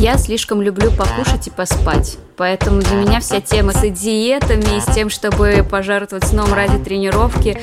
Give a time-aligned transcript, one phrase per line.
[0.00, 2.16] Я слишком люблю покушать и поспать.
[2.38, 7.60] Поэтому для меня вся тема с диетами и с тем, чтобы пожертвовать сном ради тренировки,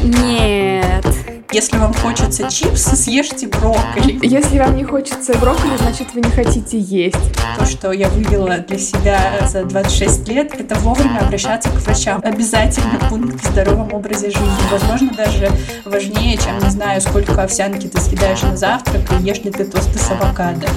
[0.00, 1.04] нет.
[1.50, 4.24] Если вам хочется чипсы, съешьте брокколи.
[4.24, 7.16] Если вам не хочется брокколи, значит вы не хотите есть.
[7.58, 12.20] То, что я вывела для себя за 26 лет, это вовремя обращаться к врачам.
[12.22, 14.70] Обязательно пункт в здоровом образе жизни.
[14.70, 15.50] Возможно, даже
[15.84, 19.98] важнее, чем, не знаю, сколько овсянки ты съедаешь на завтрак и ешь ли ты тосты
[19.98, 20.68] с авокадо.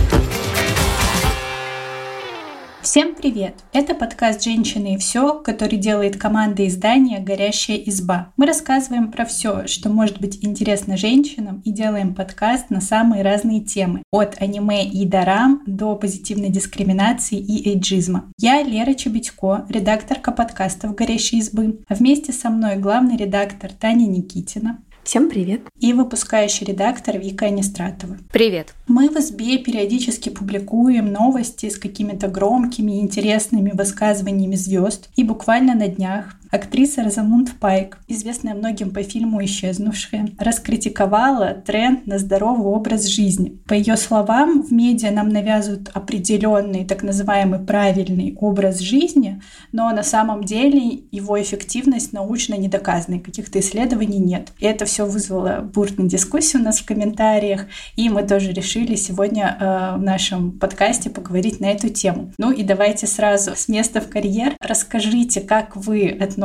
[2.93, 3.55] Всем привет!
[3.73, 8.31] Это подкаст «Женщины и все», который делает команда издания «Горящая изба».
[8.37, 13.61] Мы рассказываем про все, что может быть интересно женщинам и делаем подкаст на самые разные
[13.61, 14.03] темы.
[14.11, 18.31] От аниме и дарам до позитивной дискриминации и эйджизма.
[18.37, 21.79] Я Лера Чебедько, редакторка подкастов «Горящей избы».
[21.87, 24.83] А вместе со мной главный редактор Таня Никитина.
[25.03, 25.63] Всем привет.
[25.79, 28.17] И выпускающий редактор Вика Анистратова.
[28.31, 28.73] Привет.
[28.87, 35.09] Мы в СБ периодически публикуем новости с какими-то громкими и интересными высказываниями звезд.
[35.17, 42.19] И буквально на днях актриса Розамунд Пайк, известная многим по фильму «Исчезнувшая», раскритиковала тренд на
[42.19, 43.57] здоровый образ жизни.
[43.67, 50.03] По ее словам, в медиа нам навязывают определенный так называемый правильный образ жизни, но на
[50.03, 54.49] самом деле его эффективность научно не доказана, каких-то исследований нет.
[54.59, 57.65] И это все вызвало бурную дискуссию у нас в комментариях,
[57.95, 62.31] и мы тоже решили сегодня э, в нашем подкасте поговорить на эту тему.
[62.37, 64.55] Ну и давайте сразу с места в карьер.
[64.59, 66.42] Расскажите, как вы относитесь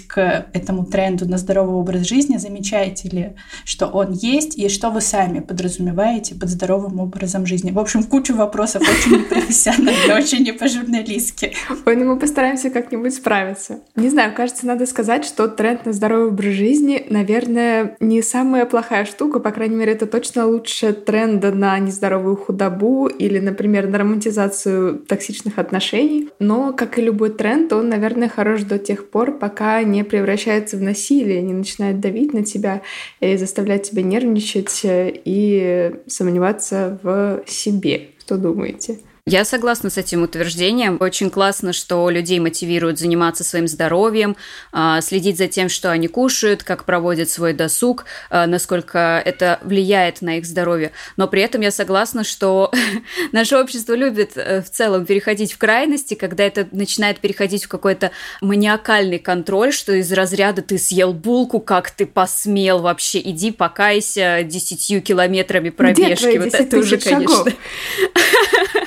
[0.00, 3.32] к этому тренду на здоровый образ жизни, замечаете ли,
[3.64, 7.70] что он есть, и что вы сами подразумеваете под здоровым образом жизни.
[7.70, 11.52] В общем, кучу вопросов очень непрофессионально, очень не по-журналистски.
[11.84, 13.80] Ой, ну мы постараемся как-нибудь справиться.
[13.94, 19.04] Не знаю, кажется, надо сказать, что тренд на здоровый образ жизни, наверное, не самая плохая
[19.04, 24.98] штука, по крайней мере, это точно лучше тренда на нездоровую худобу или, например, на романтизацию
[25.00, 26.28] токсичных отношений.
[26.38, 30.82] Но, как и любой тренд, он, наверное, хорош до тех пор, пока не превращается в
[30.82, 32.82] насилие, не начинает давить на тебя
[33.20, 38.08] и заставлять тебя нервничать и сомневаться в себе.
[38.18, 38.98] Что думаете?
[39.28, 40.98] Я согласна с этим утверждением.
[41.00, 44.36] Очень классно, что людей мотивируют заниматься своим здоровьем,
[44.70, 50.22] а, следить за тем, что они кушают, как проводят свой досуг, а, насколько это влияет
[50.22, 50.92] на их здоровье.
[51.16, 52.70] Но при этом я согласна, что
[53.32, 58.12] наше общество любит э, в целом переходить в крайности, когда это начинает переходить в какой-то
[58.40, 65.02] маниакальный контроль, что из разряда ты съел булку, как ты посмел вообще, иди покайся десятью
[65.02, 66.38] километрами пробежки.
[66.38, 67.52] вот это уже, конечно.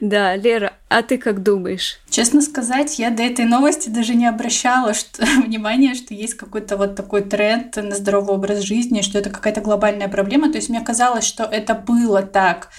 [0.00, 1.98] Да, Лера, а ты как думаешь?
[2.10, 6.94] Честно сказать, я до этой новости даже не обращала что, внимания, что есть какой-то вот
[6.96, 10.50] такой тренд на здоровый образ жизни, что это какая-то глобальная проблема.
[10.50, 12.70] То есть мне казалось, что это было так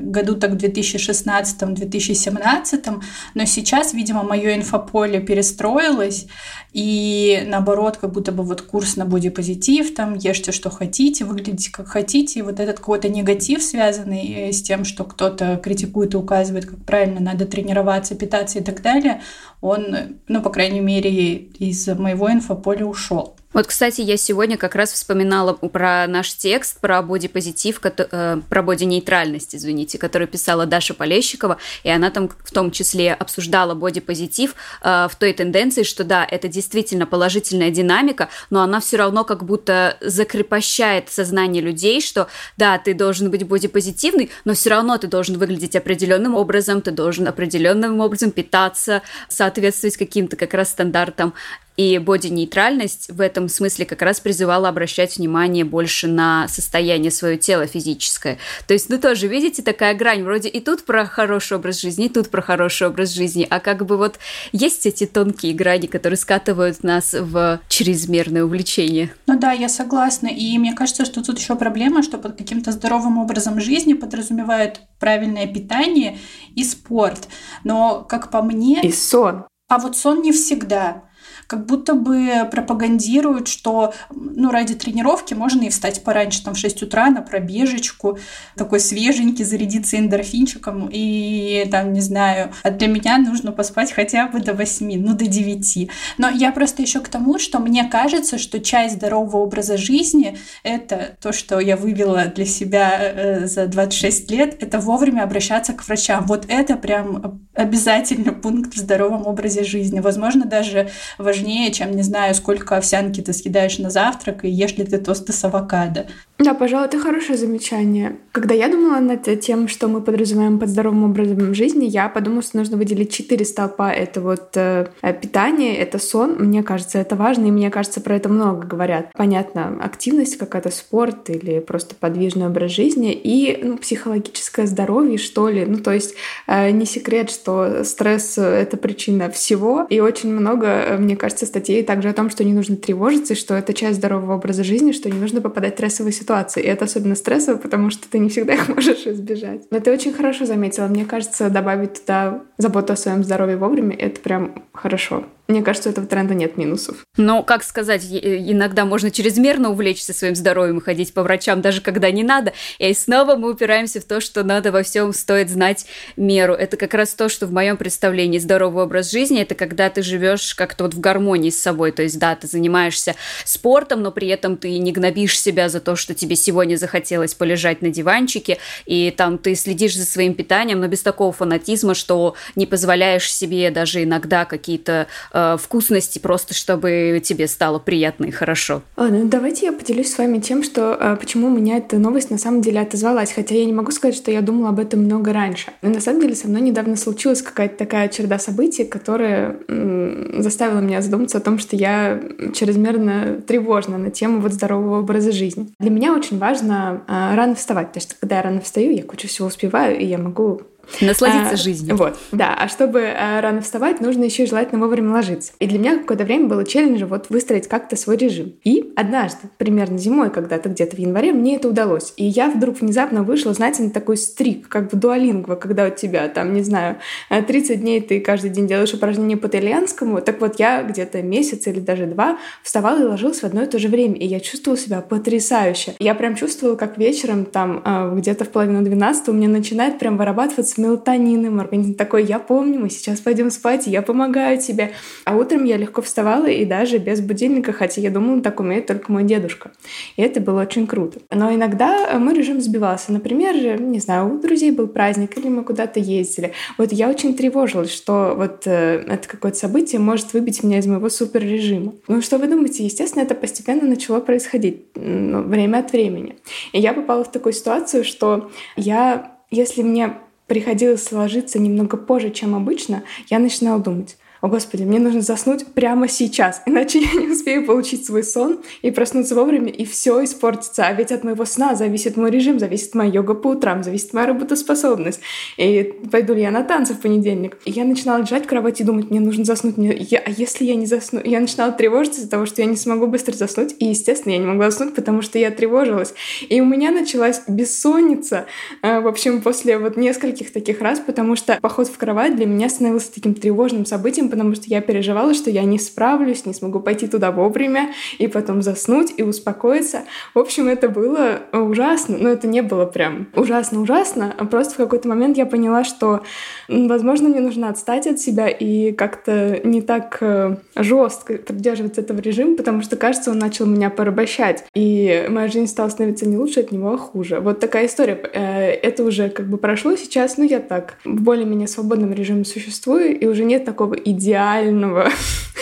[0.00, 3.02] году так в 2016-2017,
[3.34, 6.26] но сейчас, видимо, мое инфополе перестроилось,
[6.72, 11.88] и наоборот, как будто бы вот курс на бодипозитив, там ешьте, что хотите, выглядите, как
[11.88, 16.84] хотите, и вот этот какой-то негатив, связанный с тем, что кто-то критикует и указывает, как
[16.84, 19.22] правильно надо тренироваться, питаться и так далее,
[19.60, 19.96] он,
[20.28, 23.36] ну, по крайней мере, из моего инфополя ушел.
[23.56, 29.54] Вот, кстати, я сегодня как раз вспоминала про наш текст, про бодипозитив, э, про боди-нейтральность,
[29.54, 35.16] извините, который писала Даша Полещикова, и она там в том числе обсуждала бодипозитив э, в
[35.18, 41.08] той тенденции, что да, это действительно положительная динамика, но она все равно как будто закрепощает
[41.08, 42.28] сознание людей, что
[42.58, 47.26] да, ты должен быть бодипозитивный, но все равно ты должен выглядеть определенным образом, ты должен
[47.26, 49.00] определенным образом питаться,
[49.30, 51.32] соответствовать каким-то как раз стандартам
[51.76, 57.66] и боди-нейтральность в этом смысле как раз призывала обращать внимание больше на состояние своего тела
[57.66, 58.38] физическое.
[58.66, 62.08] То есть, ну тоже, видите, такая грань, вроде и тут про хороший образ жизни, и
[62.08, 64.18] тут про хороший образ жизни, а как бы вот
[64.52, 69.10] есть эти тонкие грани, которые скатывают нас в чрезмерное увлечение.
[69.26, 70.28] Ну да, я согласна.
[70.28, 75.46] И мне кажется, что тут еще проблема, что под каким-то здоровым образом жизни подразумевают правильное
[75.46, 76.18] питание
[76.54, 77.28] и спорт.
[77.64, 78.80] Но, как по мне...
[78.82, 79.44] И сон.
[79.68, 81.05] А вот сон не всегда
[81.46, 86.82] как будто бы пропагандируют, что ну, ради тренировки можно и встать пораньше, там, в 6
[86.82, 88.18] утра на пробежечку,
[88.56, 94.40] такой свеженький, зарядиться эндорфинчиком и, там, не знаю, а для меня нужно поспать хотя бы
[94.40, 95.90] до 8, ну, до 9.
[96.18, 101.16] Но я просто еще к тому, что мне кажется, что часть здорового образа жизни— это
[101.20, 106.24] то, что я вывела для себя э, за 26 лет, это вовремя обращаться к врачам.
[106.26, 110.00] Вот это прям обязательный пункт в здоровом образе жизни.
[110.00, 110.90] Возможно, даже
[111.36, 115.32] важнее, чем, не знаю, сколько овсянки ты съедаешь на завтрак и ешь ли ты тосты
[115.32, 116.06] с авокадо.
[116.38, 118.16] Да, пожалуй, это хорошее замечание.
[118.30, 122.58] Когда я думала над тем, что мы подразумеваем под здоровым образом жизни, я подумала, что
[122.58, 123.90] нужно выделить четыре столпа.
[123.90, 124.88] Это вот э,
[125.22, 126.36] питание, это сон.
[126.38, 129.12] Мне кажется, это важно, и мне кажется, про это много говорят.
[129.14, 135.64] Понятно, активность какая-то, спорт или просто подвижный образ жизни и ну, психологическое здоровье, что ли.
[135.64, 136.16] Ну, то есть
[136.46, 139.86] э, не секрет, что стресс— это причина всего.
[139.88, 143.54] И очень много, э, мне кажется, статей также о том, что не нужно тревожиться, что
[143.54, 146.62] это часть здорового образа жизни, что не нужно попадать в стрессовые ситуации ситуации.
[146.62, 149.62] И это особенно стрессово, потому что ты не всегда их можешь избежать.
[149.70, 150.86] Но ты очень хорошо заметила.
[150.86, 155.24] Мне кажется, добавить туда заботу о своем здоровье вовремя— это прям хорошо.
[155.48, 156.96] Мне кажется, у этого тренда нет минусов.
[157.16, 162.10] Но, как сказать, иногда можно чрезмерно увлечься своим здоровьем и ходить по врачам, даже когда
[162.10, 162.52] не надо.
[162.78, 166.54] И снова мы упираемся в то, что надо во всем стоит знать меру.
[166.54, 170.54] Это как раз то, что в моем представлении здоровый образ жизни это когда ты живешь
[170.54, 171.92] как-то вот в гармонии с собой.
[171.92, 173.14] То есть, да, ты занимаешься
[173.44, 177.82] спортом, но при этом ты не гнобишь себя за то, что тебе сегодня захотелось полежать
[177.82, 182.66] на диванчике, и там ты следишь за своим питанием, но без такого фанатизма, что не
[182.66, 188.82] позволяешь себе даже иногда какие-то э, вкусности просто, чтобы тебе стало приятно и хорошо.
[188.96, 192.30] Ладно, ну давайте я поделюсь с вами тем, что э, почему у меня эта новость
[192.30, 195.32] на самом деле отозвалась, хотя я не могу сказать, что я думала об этом много
[195.32, 195.70] раньше.
[195.82, 200.80] Но на самом деле со мной недавно случилась какая-то такая череда событий, которая м- заставила
[200.80, 202.20] меня задуматься о том, что я
[202.54, 205.68] чрезмерно тревожна на тему вот здорового образа жизни.
[205.78, 209.28] Для меня очень важно э, рано вставать, потому что когда я рано встаю, я кучу
[209.28, 210.62] всего успеваю, и я могу
[211.00, 211.96] Насладиться а, жизнью.
[211.96, 212.54] Вот, да.
[212.58, 215.52] А чтобы а, рано вставать, нужно еще и желательно вовремя ложиться.
[215.58, 218.54] И для меня какое-то время было челленджем вот выстроить как-то свой режим.
[218.64, 222.12] И однажды, примерно зимой, когда-то где-то в январе, мне это удалось.
[222.16, 226.28] И я вдруг внезапно вышла, знаете, на такой стрик, как в дуалингво, когда у тебя
[226.28, 226.96] там, не знаю,
[227.30, 230.20] 30 э, дней ты каждый день делаешь упражнения по итальянскому.
[230.20, 233.78] Так вот, я где-то месяц или даже два вставала и ложилась в одно и то
[233.78, 234.16] же время.
[234.16, 235.94] И я чувствовала себя потрясающе.
[235.98, 240.16] Я прям чувствовала, как вечером там э, где-то в половину 12 у меня начинает прям
[240.16, 241.58] вырабатываться с мелатонином.
[241.60, 244.92] Организм такой, я помню, мы сейчас пойдем спать, я помогаю тебе.
[245.24, 249.10] А утром я легко вставала и даже без будильника, хотя я думала, так умеет только
[249.10, 249.72] мой дедушка.
[250.16, 251.20] И это было очень круто.
[251.30, 253.12] Но иногда мой режим сбивался.
[253.12, 256.52] Например, не знаю, у друзей был праздник или мы куда-то ездили.
[256.78, 261.08] Вот я очень тревожилась, что вот э, это какое-то событие может выбить меня из моего
[261.08, 261.94] суперрежима.
[262.08, 262.84] Ну, что вы думаете?
[262.84, 266.36] Естественно, это постепенно начало происходить ну, время от времени.
[266.72, 270.14] И я попала в такую ситуацию, что я если мне
[270.46, 276.08] приходилось ложиться немного позже, чем обычно, я начинала думать, о господи, мне нужно заснуть прямо
[276.08, 280.86] сейчас, иначе я не успею получить свой сон и проснуться вовремя, и все испортится.
[280.86, 284.28] А ведь от моего сна зависит мой режим, зависит моя йога по утрам, зависит моя
[284.28, 285.20] работоспособность.
[285.56, 287.58] И пойду ли я на танцы в понедельник.
[287.64, 289.76] И я начинала лежать в кровати и думать, мне нужно заснуть.
[289.76, 289.94] Мне...
[289.94, 290.18] Я...
[290.18, 291.20] А если я не засну?
[291.24, 293.74] Я начинала тревожиться из-за того, что я не смогу быстро заснуть.
[293.78, 296.14] И, естественно, я не могла заснуть, потому что я тревожилась.
[296.48, 298.46] И у меня началась бессонница,
[298.82, 302.68] э, в общем, после вот нескольких таких раз, потому что поход в кровать для меня
[302.68, 307.06] становился таким тревожным событием, потому что я переживала, что я не справлюсь, не смогу пойти
[307.06, 310.02] туда вовремя и потом заснуть и успокоиться.
[310.34, 315.08] В общем, это было ужасно, но это не было прям ужасно-ужасно, а просто в какой-то
[315.08, 316.22] момент я поняла, что,
[316.68, 322.56] возможно, мне нужно отстать от себя и как-то не так э, жестко придерживаться этого режима,
[322.56, 326.72] потому что, кажется, он начал меня порабощать, и моя жизнь стала становиться не лучше от
[326.72, 327.40] него, а хуже.
[327.40, 328.20] Вот такая история.
[328.32, 333.18] Э, это уже как бы прошло сейчас, но я так в более-менее свободном режиме существую,
[333.18, 335.10] и уже нет такого идеала идеального,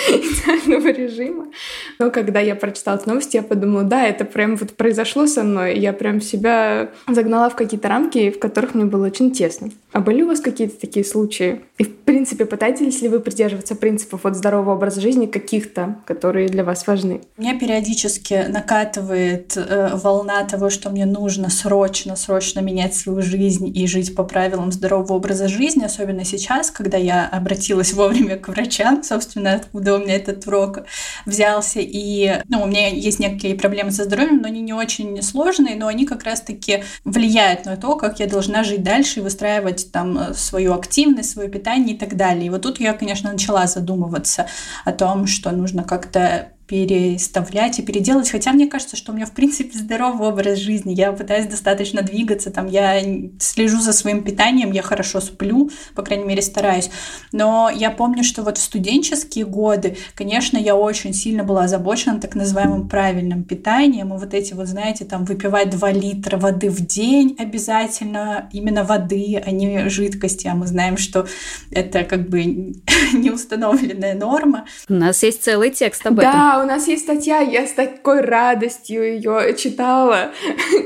[0.09, 1.47] идеального режима.
[1.99, 5.79] Но когда я прочитала эту новость, я подумала, да, это прям вот произошло со мной.
[5.79, 9.71] Я прям себя загнала в какие-то рамки, в которых мне было очень тесно.
[9.93, 11.61] А были у вас какие-то такие случаи?
[11.79, 16.65] И, в принципе, пытаетесь ли вы придерживаться принципов от здорового образа жизни каких-то, которые для
[16.65, 17.21] вас важны?
[17.37, 23.87] Меня периодически накатывает э, волна того, что мне нужно срочно, срочно менять свою жизнь и
[23.87, 29.55] жить по правилам здорового образа жизни, особенно сейчас, когда я обратилась вовремя к врачам, собственно,
[29.55, 30.81] откуда у меня этот урок
[31.27, 31.81] взялся.
[31.81, 35.87] И, ну, у меня есть некие проблемы со здоровьем, но они не очень сложные, но
[35.87, 40.35] они как раз-таки влияют на то, как я должна жить дальше и выстраивать там э,
[40.35, 42.47] свою активность, свое питание и так далее.
[42.47, 44.47] И вот тут я, конечно, начала задумываться
[44.85, 48.31] о том, что нужно как-то переставлять и переделать.
[48.31, 50.95] Хотя мне кажется, что у меня, в принципе, здоровый образ жизни.
[50.95, 53.03] Я пытаюсь достаточно двигаться, там, я
[53.39, 56.91] слежу за своим питанием, я хорошо сплю, по крайней мере, стараюсь.
[57.33, 62.35] Но я помню, что вот в студенческие годы, конечно, я очень сильно была озабочена так
[62.35, 64.15] называемым правильным питанием.
[64.15, 69.43] И вот эти вот, знаете, там, выпивать 2 литра воды в день обязательно, именно воды,
[69.45, 70.47] а не жидкости.
[70.47, 71.27] А мы знаем, что
[71.71, 72.43] это как бы
[73.13, 74.65] неустановленная норма.
[74.89, 76.33] У нас есть целый текст об этом.
[76.33, 80.31] Да, Да, у нас есть статья, я с такой радостью ее читала.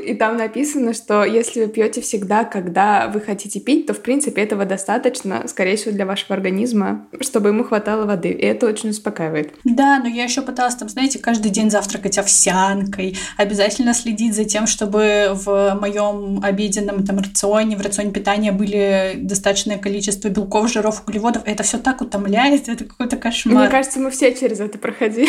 [0.06, 4.40] И там написано, что если вы пьете всегда, когда вы хотите пить, то, в принципе,
[4.40, 8.30] этого достаточно, скорее всего, для вашего организма, чтобы ему хватало воды.
[8.30, 9.52] И это очень успокаивает.
[9.64, 14.66] Да, но я еще пыталась там, знаете, каждый день завтракать овсянкой, обязательно следить за тем,
[14.66, 21.42] чтобы в моем обеденном там рационе, в рационе питания были достаточное количество белков, жиров, углеводов.
[21.44, 23.64] Это все так утомляет, это какой-то кошмар.
[23.64, 25.28] Мне кажется, мы все через это проходили.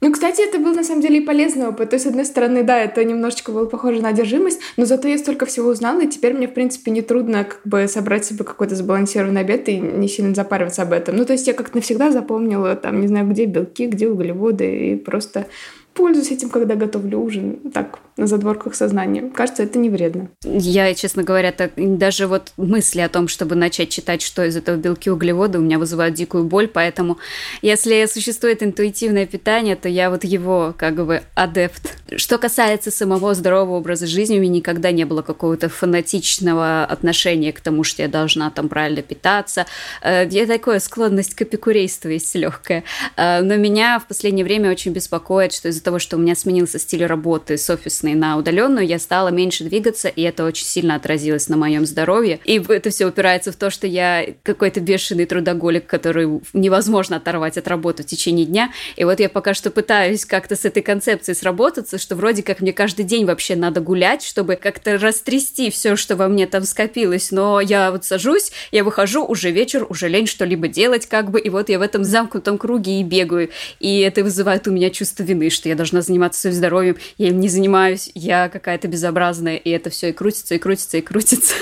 [0.00, 1.90] Ну, кстати, это был на самом деле и полезный опыт.
[1.90, 5.16] То есть, с одной стороны, да, это немножечко было похоже на одержимость, но зато я
[5.16, 8.74] столько всего узнала, и теперь мне, в принципе, не трудно как бы собрать себе какой-то
[8.74, 11.16] сбалансированный обед и не сильно запариваться об этом.
[11.16, 14.96] Ну, то есть я как-то навсегда запомнила, там, не знаю, где белки, где углеводы, и
[14.96, 15.46] просто
[15.94, 19.30] пользуюсь этим, когда готовлю ужин, так, на задворках сознания.
[19.34, 20.28] Кажется, это не вредно.
[20.44, 24.76] Я, честно говоря, так, даже вот мысли о том, чтобы начать читать, что из этого
[24.76, 27.18] белки углеводы, у меня вызывают дикую боль, поэтому
[27.62, 31.96] если существует интуитивное питание, то я вот его как бы адепт.
[32.16, 37.60] Что касается самого здорового образа жизни, у меня никогда не было какого-то фанатичного отношения к
[37.60, 39.66] тому, что я должна там правильно питаться.
[40.02, 42.84] Э, я такое склонность к эпикурейству есть легкая.
[43.16, 46.78] Э, но меня в последнее время очень беспокоит, что из-за того, что у меня сменился
[46.78, 47.70] стиль работы с
[48.02, 52.40] офисной на удаленную, я стала меньше двигаться, и это очень сильно отразилось на моем здоровье.
[52.44, 57.68] И это все упирается в то, что я какой-то бешеный трудоголик, который невозможно оторвать от
[57.68, 58.72] работы в течение дня.
[58.96, 62.72] И вот я пока что пытаюсь как-то с этой концепцией сработаться, что вроде как мне
[62.72, 67.30] каждый день вообще надо гулять, чтобы как-то растрясти все, что во мне там скопилось.
[67.30, 71.48] Но я вот сажусь, я выхожу, уже вечер, уже лень что-либо делать как бы, и
[71.50, 73.50] вот я в этом замкнутом круге и бегаю.
[73.80, 77.40] И это вызывает у меня чувство вины, что я должна заниматься своим здоровьем, я им
[77.40, 81.54] не занимаюсь, я какая-то безобразная, и это все и крутится, и крутится, и крутится.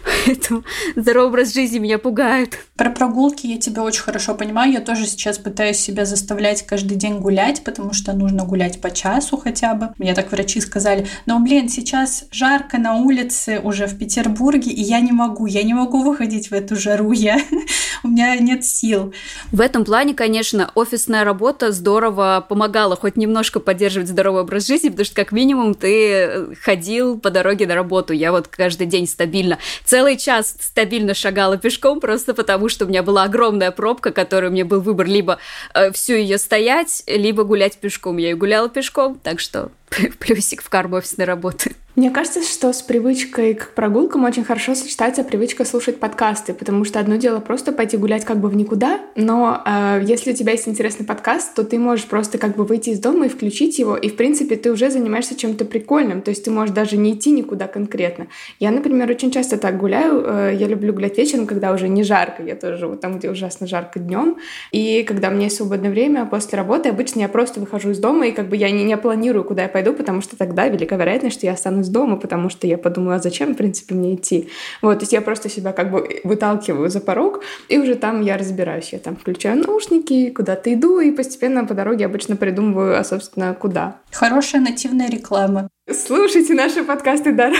[0.26, 0.64] Поэтому
[0.96, 2.58] здоровый образ жизни меня пугает.
[2.76, 4.72] Про прогулки я тебя очень хорошо понимаю.
[4.72, 9.36] Я тоже сейчас пытаюсь себя заставлять каждый день гулять, потому что нужно гулять по часу
[9.36, 9.90] хотя бы.
[9.98, 11.06] Мне так врачи сказали.
[11.26, 15.46] Но, блин, сейчас жарко на улице уже в Петербурге, и я не могу.
[15.46, 17.12] Я не могу выходить в эту жару.
[17.12, 17.40] Я...
[18.04, 19.14] У меня нет сил.
[19.52, 25.04] В этом плане, конечно, офисная работа здорово помогала хоть немножко поддерживать здоровый образ жизни, потому
[25.04, 28.12] что как минимум ты ходил по дороге на работу.
[28.12, 33.02] Я вот каждый день стабильно целый час стабильно шагала пешком, просто потому что у меня
[33.02, 35.38] была огромная пробка, которой у меня был выбор либо
[35.74, 38.16] э, всю ее стоять, либо гулять пешком.
[38.16, 39.70] Я и гуляла пешком, так что
[40.18, 41.74] плюсик в карму офисной работы.
[41.94, 46.98] Мне кажется, что с привычкой к прогулкам очень хорошо сочетается привычка слушать подкасты, потому что
[46.98, 50.66] одно дело просто пойти гулять как бы в никуда, но э, если у тебя есть
[50.66, 54.08] интересный подкаст, то ты можешь просто как бы выйти из дома и включить его, и
[54.08, 57.68] в принципе ты уже занимаешься чем-то прикольным, то есть ты можешь даже не идти никуда
[57.68, 58.28] конкретно.
[58.58, 62.42] Я, например, очень часто так гуляю, э, я люблю гулять вечером, когда уже не жарко,
[62.42, 64.38] я тоже живу там, где ужасно жарко днем,
[64.70, 68.28] и когда у меня есть свободное время после работы, обычно я просто выхожу из дома,
[68.28, 71.36] и как бы я не, не планирую, куда я пойду, потому что тогда велика вероятность,
[71.36, 74.48] что я останусь останусь дома, потому что я подумала, а зачем, в принципе, мне идти.
[74.82, 78.36] Вот, то есть я просто себя как бы выталкиваю за порог, и уже там я
[78.36, 78.92] разбираюсь.
[78.92, 83.96] Я там включаю наушники, куда-то иду, и постепенно по дороге обычно придумываю, а, собственно, куда.
[84.12, 85.68] Хорошая нативная реклама.
[85.90, 87.52] Слушайте наши подкасты да,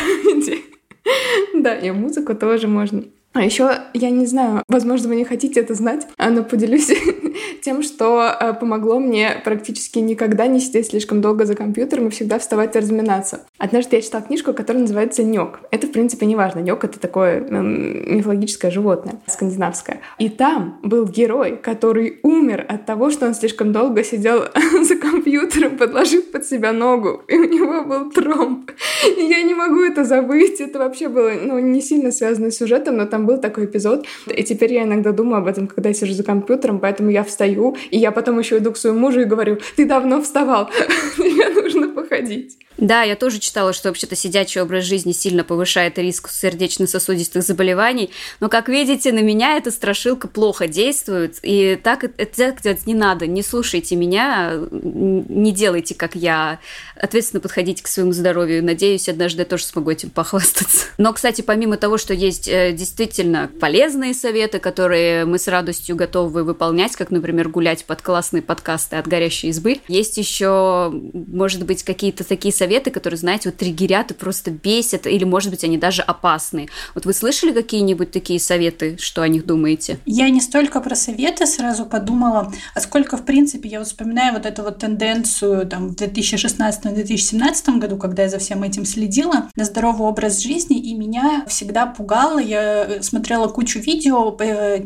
[1.54, 3.02] Да, и музыку тоже можно.
[3.32, 6.92] А еще, я не знаю, возможно, вы не хотите это знать, но поделюсь
[7.62, 12.38] тем, что э, помогло мне практически никогда не сидеть слишком долго за компьютером и всегда
[12.38, 13.40] вставать и разминаться.
[13.58, 15.60] Однажды я читала книжку, которая называется «Нёк».
[15.70, 16.60] Это, в принципе, не важно.
[16.60, 20.00] Нёк— это такое эм, мифологическое животное, скандинавское.
[20.18, 24.44] И там был герой, который умер от того, что он слишком долго сидел
[24.82, 28.70] за компьютером, подложив под себя ногу, и у него был тромб.
[29.16, 30.60] Я не могу это забыть.
[30.60, 34.06] Это вообще было ну, не сильно связано с сюжетом, но там там был такой эпизод,
[34.26, 37.76] и теперь я иногда думаю об этом, когда я сижу за компьютером, поэтому я встаю,
[37.90, 40.68] и я потом еще иду к своему мужу и говорю, ты давно вставал,
[41.16, 42.58] тебе нужно походить.
[42.82, 48.10] Да, я тоже читала, что вообще-то сидячий образ жизни сильно повышает риск сердечно-сосудистых заболеваний,
[48.40, 53.28] но, как видите, на меня эта страшилка плохо действует, и так это делать не надо,
[53.28, 56.58] не слушайте меня, не делайте, как я,
[56.96, 60.86] ответственно подходите к своему здоровью, надеюсь, однажды я тоже смогу этим похвастаться.
[60.98, 66.42] Но, кстати, помимо того, что есть э, действительно полезные советы, которые мы с радостью готовы
[66.42, 72.24] выполнять, как, например, гулять под классные подкасты от горящей избы, есть еще, может быть, какие-то
[72.24, 76.00] такие советы, советы, которые, знаете, вот триггерят и просто бесят, или, может быть, они даже
[76.00, 76.68] опасны.
[76.94, 79.98] Вот вы слышали какие-нибудь такие советы, что о них думаете?
[80.06, 84.62] Я не столько про советы сразу подумала, а сколько, в принципе, я вспоминаю вот эту
[84.62, 90.38] вот тенденцию там в 2016-2017 году, когда я за всем этим следила, на здоровый образ
[90.38, 94.34] жизни, и меня всегда пугало, я смотрела кучу видео,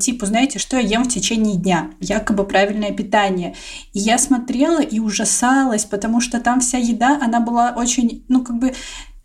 [0.00, 3.54] типа, знаете, что я ем в течение дня, якобы правильное питание.
[3.92, 8.58] И я смотрела и ужасалась, потому что там вся еда, она была очень, ну, как
[8.58, 8.72] бы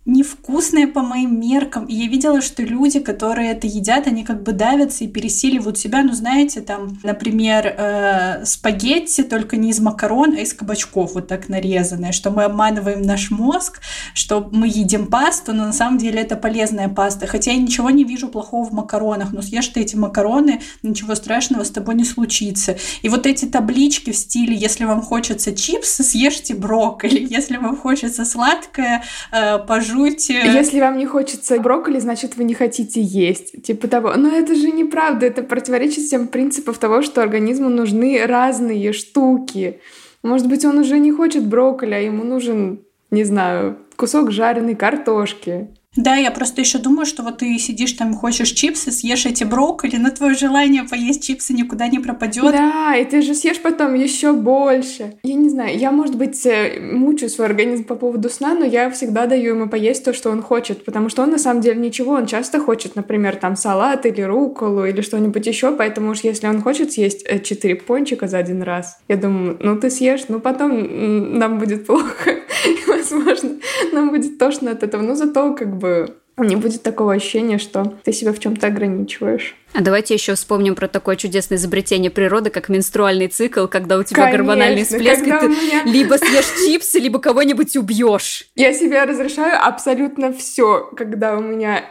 [0.05, 1.85] невкусное по моим меркам.
[1.85, 6.01] И я видела, что люди, которые это едят, они как бы давятся и пересиливают себя.
[6.01, 11.49] Ну, знаете, там, например, э, спагетти только не из макарон, а из кабачков вот так
[11.49, 13.79] нарезанные, что мы обманываем наш мозг,
[14.15, 17.27] что мы едим пасту, но на самом деле это полезная паста.
[17.27, 21.63] Хотя я ничего не вижу плохого в макаронах, но съешь ты эти макароны, ничего страшного
[21.63, 22.75] с тобой не случится.
[23.03, 28.25] И вот эти таблички в стиле, если вам хочется чипсы, съешьте брокколи, если вам хочется
[28.25, 30.29] сладкое, э, пожалуйста, жуть.
[30.29, 33.63] Если вам не хочется брокколи, значит, вы не хотите есть.
[33.63, 34.13] Типа того.
[34.15, 35.25] Но это же неправда.
[35.25, 39.79] Это противоречит всем принципам того, что организму нужны разные штуки.
[40.23, 45.69] Может быть, он уже не хочет брокколи, а ему нужен, не знаю, кусок жареной картошки.
[45.97, 49.97] Да, я просто еще думаю, что вот ты сидишь там, хочешь чипсы, съешь эти брокколи,
[49.97, 52.45] но твое желание поесть чипсы никуда не пропадет.
[52.45, 55.15] Да, и ты же съешь потом еще больше.
[55.23, 58.89] Я не знаю, я, может быть, э, мучаю свой организм по поводу сна, но я
[58.89, 62.13] всегда даю ему поесть то, что он хочет, потому что он на самом деле ничего,
[62.13, 66.61] он часто хочет, например, там салат или руколу или что-нибудь еще, поэтому уж если он
[66.61, 71.37] хочет съесть э, четыре пончика за один раз, я думаю, ну ты съешь, ну потом
[71.37, 72.37] нам будет плохо,
[72.87, 73.57] возможно,
[73.91, 78.13] нам будет тошно от этого, но зато как бы не будет такого ощущения, что ты
[78.13, 79.55] себя в чем-то ограничиваешь.
[79.73, 84.23] А давайте еще вспомним про такое чудесное изобретение природы, как менструальный цикл, когда у тебя
[84.23, 85.83] Конечно, гормональный всплеск, и ты меня...
[85.85, 88.49] либо съешь чипсы, либо кого-нибудь убьешь.
[88.55, 91.85] Я себе разрешаю абсолютно все, когда у меня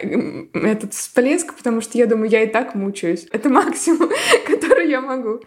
[0.52, 3.26] этот всплеск, потому что я думаю, я и так мучаюсь.
[3.32, 4.11] Это максимум,
[4.47, 5.40] который я могу.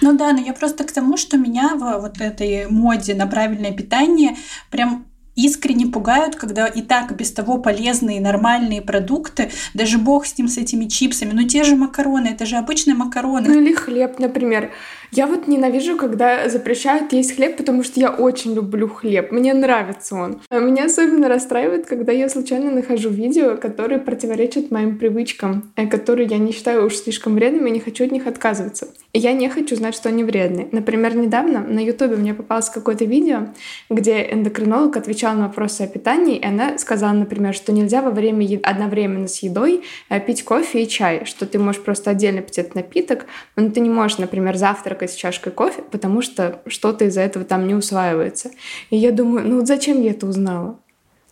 [0.00, 3.72] Ну да, но я просто к тому, что меня в вот этой моде на правильное
[3.72, 4.36] питание
[4.70, 10.48] прям искренне пугают, когда и так без того полезные нормальные продукты, даже бог с ним,
[10.48, 13.48] с этими чипсами, но те же макароны, это же обычные макароны.
[13.48, 14.70] Ну или хлеб, например.
[15.10, 19.30] Я вот ненавижу, когда запрещают есть хлеб, потому что я очень люблю хлеб.
[19.30, 20.40] Мне нравится он.
[20.50, 26.38] Меня особенно расстраивает, когда я случайно нахожу видео, которые противоречат моим привычкам, э, которые я
[26.38, 28.88] не считаю уж слишком вредными и не хочу от них отказываться.
[29.16, 30.66] Я не хочу знать, что они вредные.
[30.72, 33.46] Например, недавно на ютубе мне попалось какое-то видео,
[33.88, 38.44] где эндокринолог отвечал на вопросы о питании, и она сказала, например, что нельзя во время
[38.44, 38.58] е...
[38.58, 42.74] одновременно с едой э, пить кофе и чай, что ты можешь просто отдельно пить этот
[42.74, 47.44] напиток, но ты не можешь, например, завтракать с чашкой кофе, потому что что-то из-за этого
[47.44, 48.50] там не усваивается.
[48.90, 50.80] И я думаю, ну вот зачем я это узнала?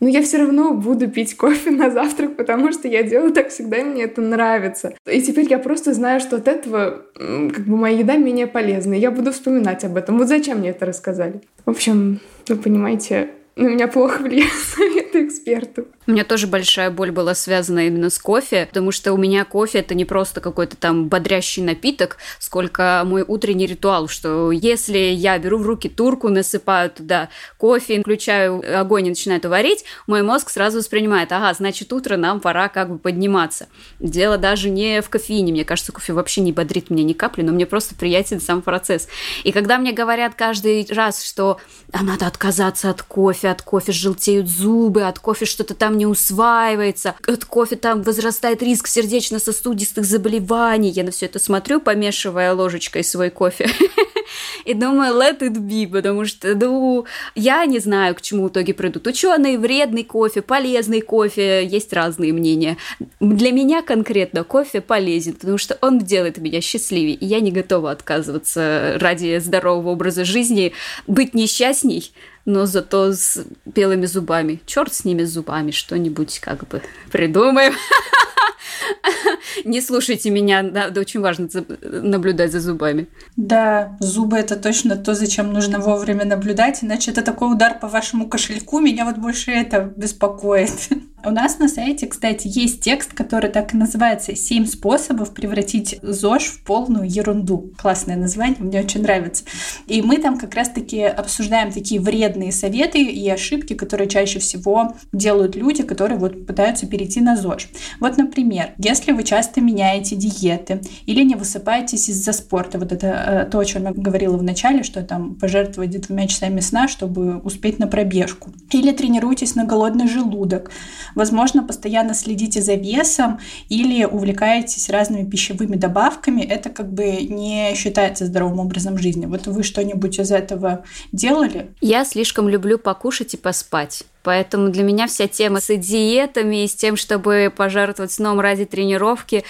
[0.03, 3.77] Но я все равно буду пить кофе на завтрак, потому что я делаю так всегда,
[3.77, 4.95] и мне это нравится.
[5.09, 8.95] И теперь я просто знаю, что от этого как бы моя еда менее полезна.
[8.95, 10.19] я буду вспоминать об этом.
[10.19, 11.41] Вот зачем мне это рассказали?
[11.65, 14.53] В общем, вы понимаете, на меня плохо влияют
[15.13, 15.87] советы экспертов.
[16.07, 19.79] У меня тоже большая боль была связана именно с кофе, потому что у меня кофе
[19.79, 25.59] это не просто какой-то там бодрящий напиток, сколько мой утренний ритуал, что если я беру
[25.59, 30.79] в руки турку, насыпаю туда кофе, включаю огонь и начинаю это варить, мой мозг сразу
[30.79, 33.69] воспринимает, ага, значит, утро нам пора как бы подниматься.
[34.01, 37.53] Дело даже не в кофеине, мне кажется, кофе вообще не бодрит меня ни капли, но
[37.53, 39.09] мне просто приятен сам процесс.
[39.45, 41.61] И когда мне говорят каждый раз, что
[41.93, 47.15] а надо отказаться от кофе, от кофе желтеют зубы, от кофе что-то там не усваивается,
[47.27, 50.91] от кофе там возрастает риск сердечно-сосудистых заболеваний.
[50.91, 53.69] Я на все это смотрю, помешивая ложечкой свой кофе.
[54.65, 58.75] И думаю, let it be, потому что, ну, я не знаю, к чему в итоге
[58.75, 59.07] придут.
[59.07, 62.77] Ученые, вредный кофе, полезный кофе, есть разные мнения.
[63.21, 67.91] Для меня конкретно кофе полезен, потому что он делает меня счастливее, и я не готова
[67.91, 70.73] отказываться ради здорового образа жизни,
[71.07, 72.13] быть несчастней,
[72.45, 74.61] но зато с белыми зубами.
[74.67, 77.75] Черт с ними зубами, что-нибудь как бы придумаем.
[79.65, 81.49] Не слушайте меня, да, очень важно
[81.83, 83.09] наблюдать за зубами.
[83.37, 88.29] Да, зубы это точно то, зачем нужно вовремя наблюдать, иначе это такой удар по вашему
[88.29, 90.73] кошельку, меня вот больше это беспокоит.
[91.25, 96.47] У нас на сайте, кстати, есть текст, который так и называется «Семь способов превратить ЗОЖ
[96.47, 97.71] в полную ерунду».
[97.81, 99.45] Классное название, мне очень нравится.
[99.87, 105.55] И мы там как раз-таки обсуждаем такие вредные советы и ошибки, которые чаще всего делают
[105.55, 107.69] люди, которые вот пытаются перейти на ЗОЖ.
[108.01, 113.51] Вот, например, если вы часто меняете диеты или не высыпаетесь из-за спорта, вот это э,
[113.51, 117.79] то, о чем я говорила в начале, что там пожертвовать двумя часами сна, чтобы успеть
[117.79, 118.51] на пробежку.
[118.73, 120.73] Или тренируйтесь на голодный желудок.
[121.15, 126.43] Возможно, постоянно следите за весом или увлекаетесь разными пищевыми добавками.
[126.43, 129.27] Это как бы не считается здоровым образом жизни.
[129.27, 131.71] Вот вы что-нибудь из этого делали?
[131.81, 134.05] Я слишком люблю покушать и поспать.
[134.23, 139.45] Поэтому для меня вся тема с диетами и с тем, чтобы пожертвовать сном ради тренировки,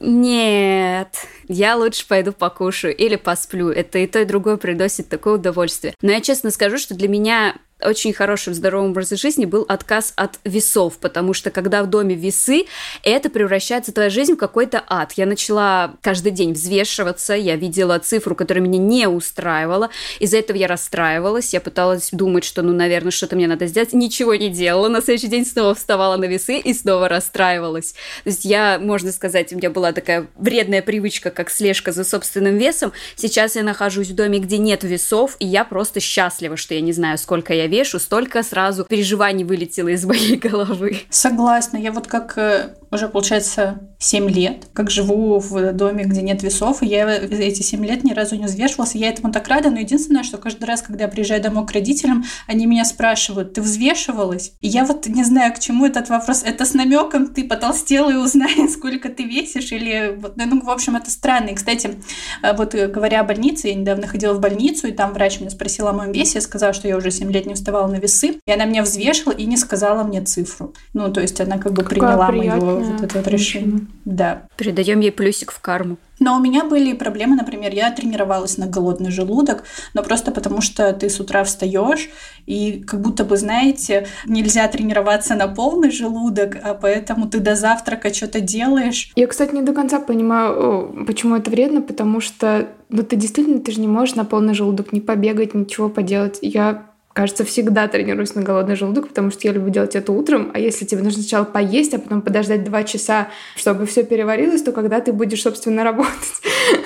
[0.00, 1.08] нет,
[1.48, 3.70] я лучше пойду покушаю или посплю.
[3.70, 5.94] Это и то, и другое приносит такое удовольствие.
[6.02, 10.38] Но я честно скажу, что для меня очень хорошим здоровым образом жизни был отказ от
[10.44, 12.64] весов, потому что когда в доме весы,
[13.02, 15.12] это превращается твоя жизнь в какой-то ад.
[15.12, 20.66] Я начала каждый день взвешиваться, я видела цифру, которая меня не устраивала, из-за этого я
[20.66, 25.00] расстраивалась, я пыталась думать, что, ну, наверное, что-то мне надо сделать, ничего не делала, на
[25.00, 27.92] следующий день снова вставала на весы и снова расстраивалась.
[28.24, 32.56] То есть я, можно сказать, у меня была такая вредная привычка, как слежка за собственным
[32.56, 32.92] весом.
[33.14, 36.92] Сейчас я нахожусь в доме, где нет весов, и я просто счастлива, что я не
[36.92, 41.02] знаю, сколько я вешу, столько сразу переживаний вылетело из моей головы.
[41.10, 41.76] Согласна.
[41.76, 46.82] Я вот как э, уже, получается, 7 лет, как живу в доме, где нет весов,
[46.82, 50.22] и я эти 7 лет ни разу не взвешивалась, я этому так рада, но единственное,
[50.22, 54.52] что каждый раз, когда я приезжаю домой к родителям, они меня спрашивают, ты взвешивалась?
[54.60, 56.42] И я вот не знаю, к чему этот вопрос.
[56.44, 61.10] Это с намеком ты потолстела и узнай, сколько ты весишь, или, ну, в общем, это
[61.10, 61.48] странно.
[61.48, 61.98] И, кстати,
[62.42, 65.50] э, вот э, говоря о больнице, я недавно ходила в больницу, и там врач меня
[65.50, 68.40] спросил о моем весе, я сказала, что я уже 7 лет не вставала на весы,
[68.46, 70.74] и она меня взвешивала и не сказала мне цифру.
[70.94, 73.86] Ну, то есть она как бы приняла мое вот это вот решение.
[74.04, 74.42] Да.
[74.56, 75.98] Передаем ей плюсик в карму.
[76.20, 80.92] Но у меня были проблемы, например, я тренировалась на голодный желудок, но просто потому что
[80.92, 82.08] ты с утра встаешь,
[82.46, 88.12] и как будто бы, знаете, нельзя тренироваться на полный желудок, а поэтому ты до завтрака
[88.12, 89.12] что-то делаешь.
[89.14, 93.70] Я, кстати, не до конца понимаю, почему это вредно, потому что ну, ты действительно, ты
[93.70, 96.38] же не можешь на полный желудок не побегать, ничего поделать.
[96.40, 96.87] Я
[97.18, 100.52] кажется, всегда тренируюсь на голодный желудок, потому что я люблю делать это утром.
[100.54, 103.26] А если тебе нужно сначала поесть, а потом подождать два часа,
[103.56, 106.12] чтобы все переварилось, то когда ты будешь, собственно, работать?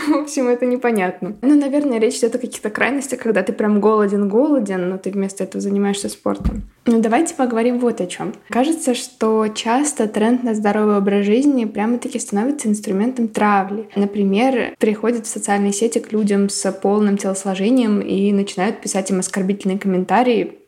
[0.09, 1.37] В общем, это непонятно.
[1.43, 5.61] Ну, наверное, речь идет о каких-то крайностях, когда ты прям голоден-голоден, но ты вместо этого
[5.61, 6.63] занимаешься спортом.
[6.87, 8.33] Ну, давайте поговорим вот о чем.
[8.49, 13.89] Кажется, что часто тренд на здоровый образ жизни прямо-таки становится инструментом травли.
[13.95, 19.79] Например, приходят в социальные сети к людям с полным телосложением и начинают писать им оскорбительные
[19.79, 20.22] комментарии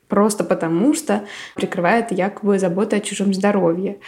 [0.09, 1.25] просто потому, что
[1.57, 3.99] прикрывает якобы забота о чужом здоровье.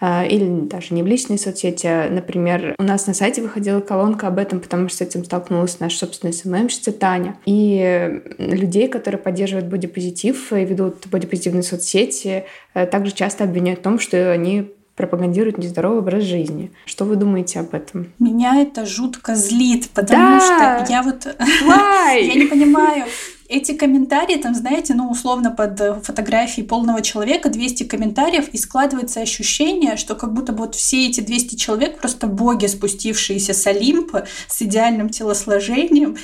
[0.00, 1.86] А, или даже не в личной соцсети.
[1.86, 5.80] А, например, у нас на сайте выходила колонка об этом, потому что с этим столкнулась
[5.80, 7.36] наша собственная СММщица Таня.
[7.46, 13.98] И людей, которые поддерживают бодипозитив и ведут бодипозитивные соцсети, э, также часто обвиняют в том,
[13.98, 16.72] что они пропагандируют нездоровый образ жизни.
[16.86, 18.12] Что вы думаете об этом?
[18.18, 20.84] Меня это жутко злит, потому да!
[20.84, 21.26] что я вот...
[21.66, 23.04] я не понимаю,
[23.48, 29.20] эти комментарии, там, знаете, ну, условно, под э, фотографией полного человека 200 комментариев, и складывается
[29.20, 34.62] ощущение, что как будто вот все эти 200 человек просто боги, спустившиеся с Олимпа, с
[34.62, 36.16] идеальным телосложением,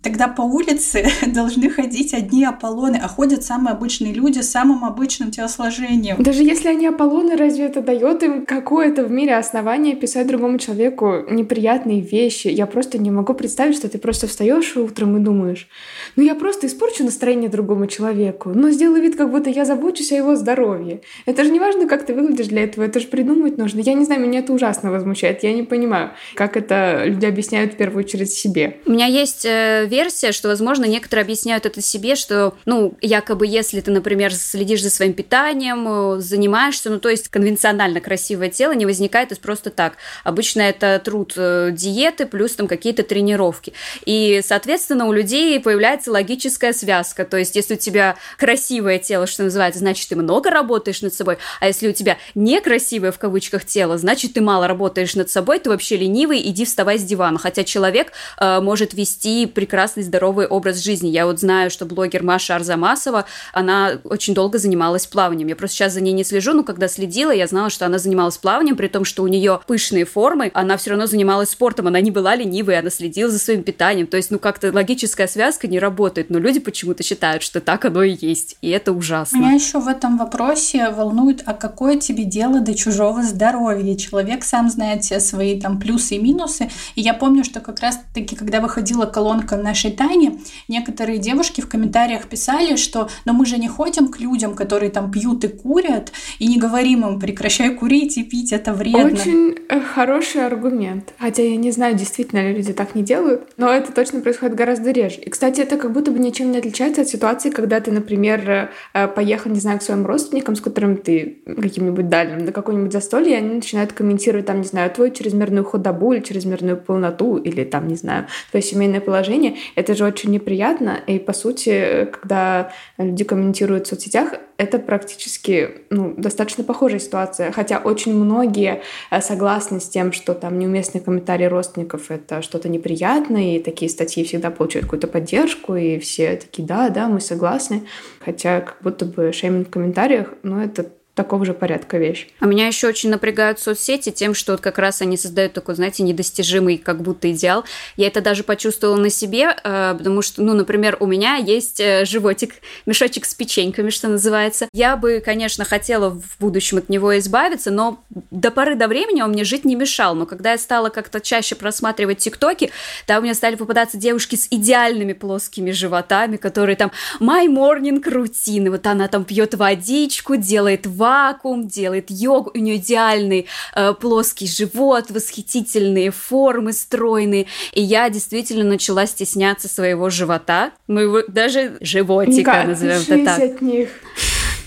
[0.00, 5.32] Тогда по улице должны ходить одни Аполлоны, а ходят самые обычные люди с самым обычным
[5.32, 6.22] телосложением.
[6.22, 11.24] Даже если они Аполлоны, разве это дает им какое-то в мире основание писать другому человеку
[11.28, 12.46] неприятные вещи?
[12.46, 15.68] Я просто не могу представить, что ты просто встаешь утром и думаешь,
[16.14, 20.16] ну я просто испорчу настроение другому человеку, но сделаю вид, как будто я забочусь о
[20.16, 21.00] его здоровье.
[21.26, 23.80] Это же не важно, как ты выглядишь для этого, это же придумать нужно.
[23.80, 25.42] Я не знаю, меня это ужасно возмущает.
[25.42, 28.76] Я не понимаю, как это люди объясняют в первую очередь себе.
[28.86, 33.80] У меня есть э, версия, что, возможно, некоторые объясняют это себе, что, ну, якобы, если
[33.80, 38.86] ты, например, следишь за своим питанием, э, занимаешься, ну, то есть конвенционально красивое тело не
[38.86, 39.94] возникает из просто так.
[40.24, 43.72] Обычно это труд э, диеты плюс там какие-то тренировки.
[44.04, 47.24] И, соответственно, у людей появляется логическая связка.
[47.24, 51.38] То есть, если у тебя красивое тело, что называется, значит, ты много работаешь над собой,
[51.60, 55.70] а если у тебя некрасивое, в кавычках, тело, значит, ты мало работаешь над собой, ты
[55.70, 57.38] вообще ленивый, иди вставай с дивана.
[57.38, 61.06] Хотя человек э, может вести прекрасно прекрасный здоровый образ жизни.
[61.06, 65.46] Я вот знаю, что блогер Маша Арзамасова, она очень долго занималась плаванием.
[65.46, 68.38] Я просто сейчас за ней не слежу, но когда следила, я знала, что она занималась
[68.38, 72.10] плаванием, при том, что у нее пышные формы, она все равно занималась спортом, она не
[72.10, 74.08] была ленивой, она следила за своим питанием.
[74.08, 78.02] То есть, ну, как-то логическая связка не работает, но люди почему-то считают, что так оно
[78.02, 79.36] и есть, и это ужасно.
[79.36, 83.94] Меня еще в этом вопросе волнует, а какое тебе дело до чужого здоровья?
[83.94, 88.34] Человек сам знает все свои там плюсы и минусы, и я помню, что как раз-таки,
[88.34, 93.68] когда выходила колонка нашей Тани, некоторые девушки в комментариях писали, что «но мы же не
[93.68, 98.22] ходим к людям, которые там пьют и курят, и не говорим им прекращай курить и
[98.22, 99.12] пить, это вредно».
[99.12, 101.12] Очень э, хороший аргумент.
[101.18, 104.90] Хотя я не знаю, действительно ли люди так не делают, но это точно происходит гораздо
[104.90, 105.20] реже.
[105.20, 109.08] И, кстати, это как будто бы ничем не отличается от ситуации, когда ты, например, э,
[109.08, 113.36] поехал, не знаю, к своим родственникам, с которым ты каким-нибудь дальним, на какое-нибудь застолье, и
[113.36, 117.96] они начинают комментировать, там, не знаю, твою чрезмерную худобу или чрезмерную полноту, или там, не
[117.96, 119.56] знаю, твое семейное положение.
[119.74, 121.00] Это же очень неприятно.
[121.06, 127.52] И, по сути, когда люди комментируют в соцсетях, это практически ну, достаточно похожая ситуация.
[127.52, 133.56] Хотя очень многие э, согласны с тем, что там неуместные комментарии родственников— это что-то неприятное,
[133.56, 137.86] и такие статьи всегда получают какую-то поддержку, и все такие «да, да, мы согласны».
[138.18, 142.28] Хотя как будто бы шейминг в комментариях, ну, это такого же порядка вещь.
[142.38, 146.04] А меня еще очень напрягают соцсети тем, что вот как раз они создают такой, знаете,
[146.04, 147.64] недостижимый как будто идеал.
[147.96, 152.04] Я это даже почувствовала на себе, э, потому что, ну, например, у меня есть э,
[152.04, 152.54] животик,
[152.86, 154.68] мешочек с печеньками, что называется.
[154.72, 158.00] Я бы, конечно, хотела в будущем от него избавиться, но
[158.30, 160.14] до поры до времени он мне жить не мешал.
[160.14, 162.70] Но когда я стала как-то чаще просматривать тиктоки,
[163.06, 168.70] там у меня стали попадаться девушки с идеальными плоскими животами, которые там my morning routine,
[168.70, 174.46] вот она там пьет водичку, делает ванну, вакуум, делает йогу, у нее идеальный э, плоский
[174.46, 183.00] живот, восхитительные формы стройные, и я действительно начала стесняться своего живота, моего даже животика, назовем
[183.00, 183.38] это так.
[183.42, 183.88] от них.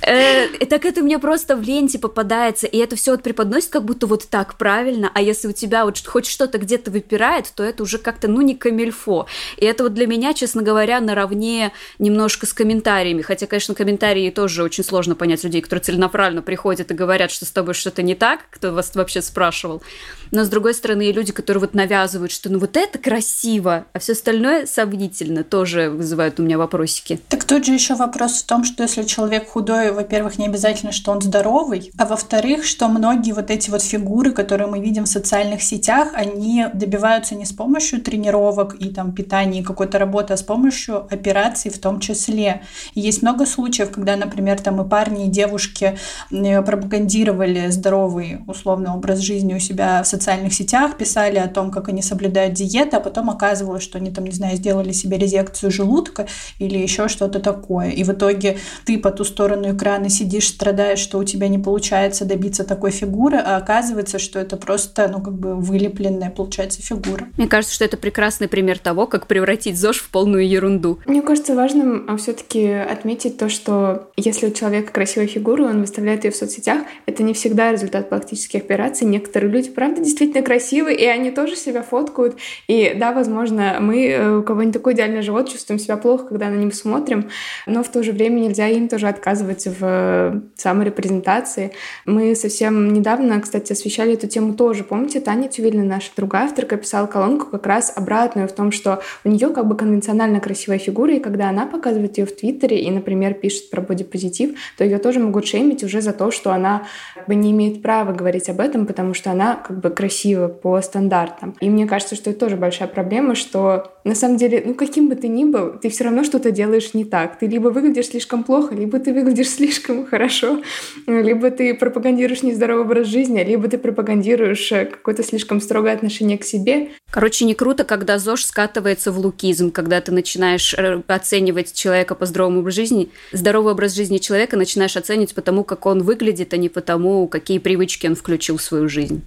[0.01, 4.07] Э, так это мне просто в ленте попадается, и это все вот преподносит как будто
[4.07, 7.97] вот так правильно, а если у тебя вот хоть что-то где-то выпирает, то это уже
[7.97, 9.27] как-то, ну, не камильфо.
[9.57, 14.63] И это вот для меня, честно говоря, наравне немножко с комментариями, хотя, конечно, комментарии тоже
[14.63, 18.41] очень сложно понять людей, которые целенаправленно приходят и говорят, что с тобой что-то не так,
[18.49, 19.83] кто вас вообще спрашивал.
[20.31, 23.99] Но, с другой стороны, и люди, которые вот навязывают, что ну вот это красиво, а
[23.99, 27.19] все остальное сомнительно, тоже вызывают у меня вопросики.
[27.29, 31.12] Так тут же еще вопрос в том, что если человек худой, во-первых, не обязательно, что
[31.12, 35.62] он здоровый, а во-вторых, что многие вот эти вот фигуры, которые мы видим в социальных
[35.62, 40.43] сетях, они добиваются не с помощью тренировок и там питания и какой-то работы, а с
[40.43, 42.62] помощью операций в том числе.
[42.93, 45.97] И есть много случаев, когда, например, там и парни, и девушки
[46.30, 52.01] пропагандировали здоровый условный образ жизни у себя в социальных сетях, писали о том, как они
[52.01, 56.27] соблюдают диету, а потом оказывалось, что они там, не знаю, сделали себе резекцию желудка
[56.60, 57.89] или еще что-то такое.
[57.89, 62.25] И в итоге ты по ту сторону экрана сидишь, страдаешь, что у тебя не получается
[62.25, 67.27] добиться такой фигуры, а оказывается, что это просто, ну, как бы вылепленная, получается, фигура.
[67.37, 70.99] Мне кажется, что это прекрасный пример того, как превратить ЗОЖ в полную ерунду.
[71.07, 76.25] Мне кажется важным а, все-таки отметить то, что если у человека красивая фигура, он выставляет
[76.25, 79.07] ее в соцсетях, это не всегда результат пластических операций.
[79.07, 82.37] Некоторые люди, правда, действительно красивые, и они тоже себя фоткают.
[82.67, 86.49] И да, возможно, мы, э, у кого не такой идеальный живот, чувствуем себя плохо, когда
[86.49, 87.29] на него смотрим,
[87.65, 91.71] но в то же время нельзя им тоже отказывать в саморепрезентации.
[92.05, 94.84] Мы совсем недавно, кстати, освещали эту тему тоже.
[94.84, 99.29] Помните, Таня Тювильна, наша другая авторка, писала колонку как раз обратную в том, что у
[99.29, 103.34] нее как бы конвенционально красивая фигура, и когда она показывает ее в Твиттере и, например,
[103.34, 106.84] пишет про бодипозитив, то ее тоже могут шеймить уже за то, что она
[107.15, 110.81] как бы не имеет права говорить об этом, потому что она как бы красива по
[110.81, 111.55] стандартам.
[111.62, 115.15] И мне кажется, что это тоже большая проблема, что на самом деле, ну каким бы
[115.15, 117.37] ты ни был, ты все равно что-то делаешь не так.
[117.39, 120.61] Ты либо выглядишь слишком плохо, либо ты выглядишь слишком хорошо,
[121.07, 126.43] либо ты пропагандируешь нездоровый образ жизни, либо ты пропагандируешь э, какое-то слишком строгое отношение к
[126.43, 126.89] себе.
[127.11, 132.25] Короче, не круто, когда ЗОЖ скатывается в лукизм, когда ты начинаешь э, оценивать человека по
[132.25, 136.57] здоровому образу жизни, здоровый образ жизни человека начинаешь оценивать по тому, как он выглядит, а
[136.57, 139.23] не по тому, какие привычки он включил в свою жизнь.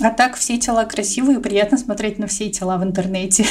[0.00, 3.44] А так все тела красивые, приятно смотреть на все тела в интернете.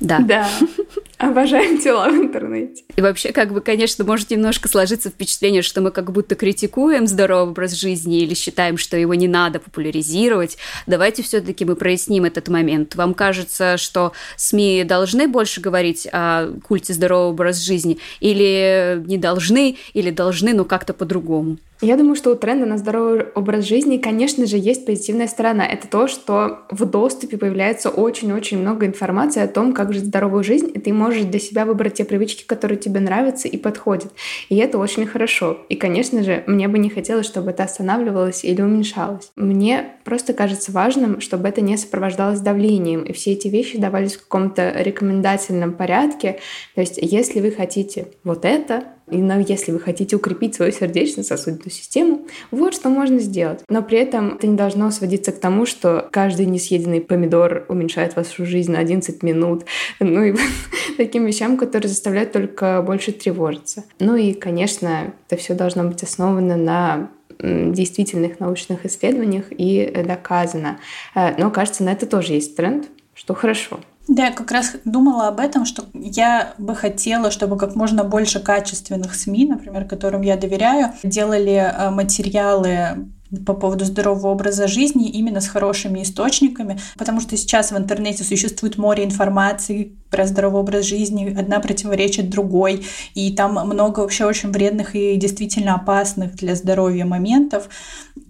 [0.00, 0.18] Да.
[0.18, 0.48] Да.
[1.18, 2.84] Обожаем тела в интернете.
[2.96, 7.52] И вообще, как бы, конечно, может немножко сложиться впечатление, что мы как будто критикуем здоровый
[7.52, 10.58] образ жизни или считаем, что его не надо популяризировать.
[10.86, 12.96] Давайте все-таки мы проясним этот момент.
[12.96, 19.76] Вам кажется, что СМИ должны больше говорить о культе здорового образа жизни или не должны,
[19.94, 21.58] или должны, но как-то по-другому?
[21.84, 25.66] Я думаю, что у тренда на здоровый образ жизни, конечно же, есть позитивная сторона.
[25.66, 30.70] Это то, что в доступе появляется очень-очень много информации о том, как жить здоровую жизнь,
[30.72, 34.10] и ты можешь для себя выбрать те привычки, которые тебе нравятся и подходят.
[34.48, 35.58] И это очень хорошо.
[35.68, 39.30] И, конечно же, мне бы не хотелось, чтобы это останавливалось или уменьшалось.
[39.36, 44.22] Мне просто кажется важным, чтобы это не сопровождалось давлением, и все эти вещи давались в
[44.22, 46.40] каком-то рекомендательном порядке.
[46.76, 52.26] То есть, если вы хотите вот это, и если вы хотите укрепить свою сердечно-сосудистую систему,
[52.50, 53.60] вот что можно сделать.
[53.68, 58.46] Но при этом это не должно сводиться к тому, что каждый несъеденный помидор уменьшает вашу
[58.46, 59.64] жизнь на 11 минут.
[60.00, 60.34] Ну и
[60.96, 63.84] таким вещам, которые заставляют только больше тревожиться.
[63.98, 70.78] Ну и, конечно, это все должно быть основано на действительных научных исследованиях и доказано.
[71.14, 73.80] Э, но, кажется, на это тоже есть тренд, что хорошо.
[74.06, 78.38] Да, я как раз думала об этом, что я бы хотела, чтобы как можно больше
[78.38, 83.06] качественных СМИ, например, которым я доверяю, делали э, материалы
[83.46, 88.78] по поводу здорового образа жизни именно с хорошими источниками, потому что сейчас в интернете существует
[88.78, 94.94] море информации про здоровый образ жизни, одна противоречит другой, и там много вообще очень вредных
[94.94, 97.68] и действительно опасных для здоровья моментов.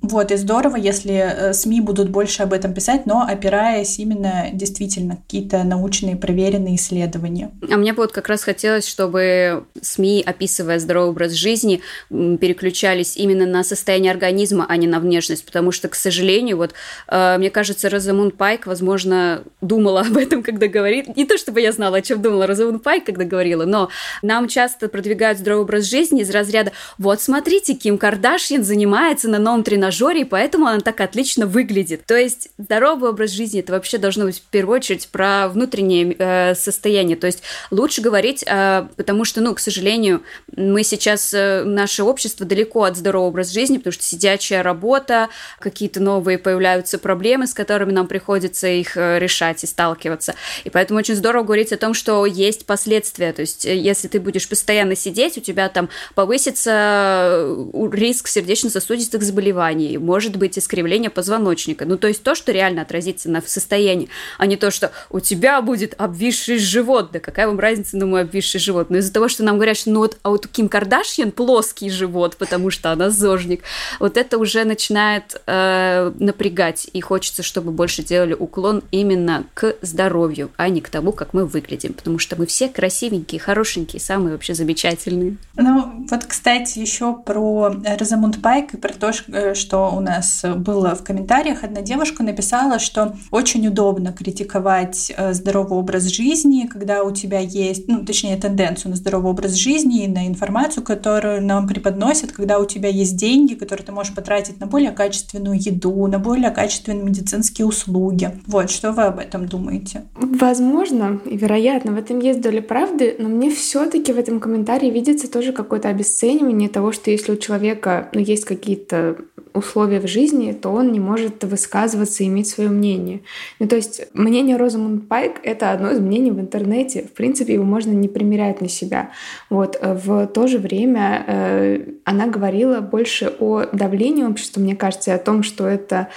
[0.01, 5.17] Вот, и здорово, если э, СМИ будут больше об этом писать, но опираясь именно действительно
[5.17, 7.51] какие-то научные проверенные исследования.
[7.71, 13.45] А мне бы вот как раз хотелось, чтобы СМИ, описывая здоровый образ жизни, переключались именно
[13.45, 16.73] на состояние организма, а не на внешность, потому что, к сожалению, вот
[17.09, 21.15] э, мне кажется, Розамунд Пайк, возможно, думала об этом, когда говорит.
[21.15, 23.91] Не то чтобы я знала, о чем думала Розамунд Пайк, когда говорила, но
[24.23, 29.63] нам часто продвигают здоровый образ жизни из разряда «Вот смотрите, Ким Кардашьян занимается на новом
[29.63, 32.07] тренажере, и поэтому она так отлично выглядит».
[32.07, 36.55] То есть здоровый образ жизни– это вообще должно быть в первую очередь про внутреннее э,
[36.55, 37.17] состояние.
[37.17, 40.23] То есть лучше говорить, э, потому что, ну, к сожалению,
[40.57, 46.01] мы сейчас, э, наше общество далеко от здорового образа жизни, потому что сидячая работа, какие-то
[46.01, 50.35] новые появляются проблемы, с которыми нам приходится их э, решать и сталкиваться.
[50.65, 53.33] И поэтому очень здорово говорить о том, что есть последствия.
[53.33, 59.23] То есть, э, если ты будешь постоянно сидеть, у тебя там повысится э, риск сердечно-сосудистых
[59.23, 61.85] заболеваний, может быть искривление позвоночника.
[61.85, 65.61] Ну, то есть то, что реально отразится на состоянии, а не то, что у тебя
[65.63, 67.11] будет обвисший живот.
[67.13, 68.91] Да какая вам разница на мой обвисший живот?
[68.91, 71.91] Но из-за того, что нам говорят, что ну вот, а вот у Ким Кардашьян плоский
[71.91, 73.63] живот, потому что она зожник,
[74.01, 80.51] вот это уже начинает э, напрягать, и хочется, чтобы больше делали уклон именно к здоровью,
[80.57, 84.55] а не к тому, как мы выглядим, потому что мы все красивенькие, хорошенькие, самые вообще
[84.55, 85.37] замечательные.
[85.57, 90.95] Ну, вот, кстати, еще про Розамунд Пайк и про то, э, что у нас было
[90.95, 91.65] в комментариях.
[91.65, 97.89] Одна девушка написала, что очень удобно критиковать э, здоровый образ жизни, когда у тебя есть,
[97.89, 102.67] ну, точнее, тенденцию на здоровый образ жизни и на информацию, которую нам преподносят, когда у
[102.67, 107.67] тебя есть деньги, которые ты можешь потратить на более качественную еду, на более качественные медицинские
[107.67, 108.41] услуги.
[108.47, 110.05] Вот, что вы об этом думаете?
[110.15, 115.53] Возможно, вероятно, в этом есть доля правды, но мне все-таки в этом комментарии видится тоже
[115.53, 119.17] какое-то обесценивание того, что если у человека ну, есть какие-то
[119.55, 123.21] условия в жизни, то он не может высказываться и иметь свое мнение.
[123.61, 127.03] Ну, то есть мнение Розамунд Пайк— это одно из мнений в интернете.
[127.03, 129.11] В принципе, его можно не примерять на себя.
[129.51, 129.79] Вот.
[129.81, 135.19] В то же время э, она говорила больше о давлении общества, мне кажется, и о
[135.19, 136.09] том, что это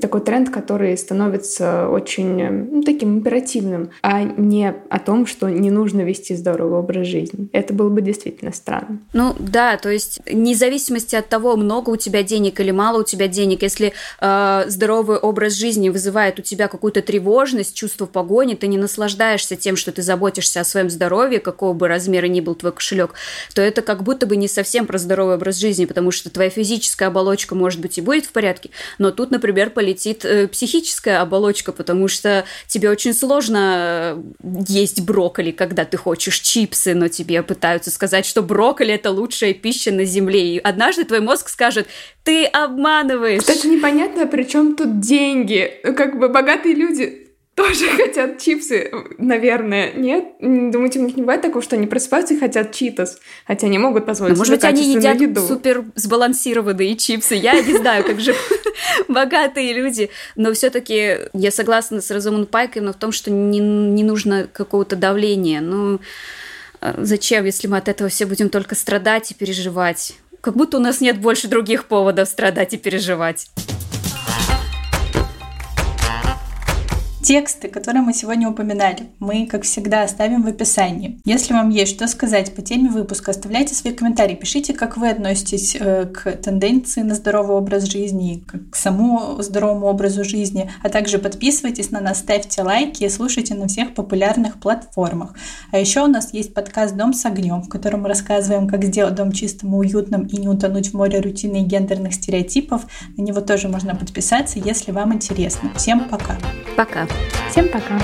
[0.00, 6.02] такой тренд, который становится очень ну, таким императивным, а не о том, что не нужно
[6.02, 7.48] вести здоровый образ жизни.
[7.52, 9.00] Это было бы действительно странно.
[9.12, 13.04] Ну да, то есть вне зависимости от того, много у тебя денег или мало у
[13.04, 18.66] тебя денег, если э, здоровый образ жизни вызывает у тебя какую-то тревожность, чувство погони, ты
[18.66, 22.72] не наслаждаешься тем, что ты заботишься о своем здоровье, какого бы размера ни был твой
[22.72, 23.14] кошелек,
[23.54, 27.08] то это как будто бы не совсем про здоровый образ жизни, потому что твоя физическая
[27.08, 32.08] оболочка, может быть, и будет в порядке, но тут, например, полетит э, психическая оболочка, потому
[32.08, 38.24] что тебе очень сложно э, есть брокколи, когда ты хочешь чипсы, но тебе пытаются сказать,
[38.24, 40.54] что брокколи это лучшая пища на земле.
[40.54, 41.86] И однажды твой мозг скажет,
[42.22, 43.40] ты обманываешь.
[43.40, 45.70] Кстати, непонятно, при чем тут деньги.
[45.82, 47.23] Как бы богатые люди
[47.54, 50.24] тоже хотят чипсы, наверное, нет?
[50.40, 54.06] Думаете, у них не бывает такого, что они просыпаются и хотят читос, хотя они могут
[54.06, 55.46] позволить Но, себе Может быть, они едят еду.
[55.46, 57.34] супер сбалансированные чипсы.
[57.34, 58.34] Я не знаю, как же
[59.08, 60.10] богатые люди.
[60.36, 64.96] Но все таки я согласна с Розамунд Пайком в том, что не, не нужно какого-то
[64.96, 65.60] давления.
[65.60, 66.00] Ну,
[66.80, 70.14] а зачем, если мы от этого все будем только страдать и переживать?
[70.40, 73.48] Как будто у нас нет больше других поводов страдать и переживать.
[77.24, 81.18] Тексты, которые мы сегодня упоминали, мы, как всегда, оставим в описании.
[81.24, 85.74] Если вам есть что сказать по теме выпуска, оставляйте свои комментарии, пишите, как вы относитесь
[85.74, 91.90] э, к тенденции на здоровый образ жизни, к самому здоровому образу жизни, а также подписывайтесь
[91.90, 95.34] на нас, ставьте лайки и слушайте на всех популярных платформах.
[95.72, 99.14] А еще у нас есть подкаст «Дом с огнем», в котором мы рассказываем, как сделать
[99.14, 102.84] дом чистым и уютным и не утонуть в море рутины и гендерных стереотипов.
[103.16, 105.72] На него тоже можно подписаться, если вам интересно.
[105.74, 106.36] Всем пока!
[106.76, 107.13] Пока!
[107.50, 107.98] Всем пока!